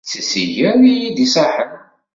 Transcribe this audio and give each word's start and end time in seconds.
D 0.03 0.07
tisiger 0.09 0.77
iyi-d-iṣaḥḥen. 0.91 1.71